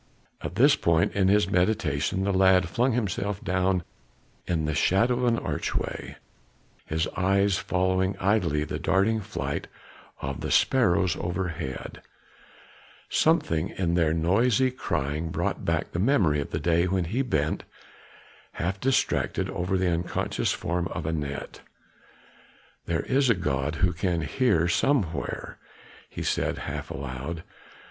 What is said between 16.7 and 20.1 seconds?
when he bent half distracted over the